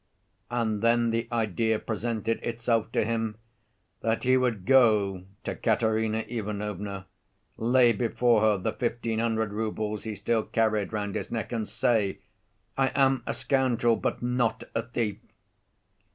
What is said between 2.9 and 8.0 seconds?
to him that he would go to Katerina Ivanovna, lay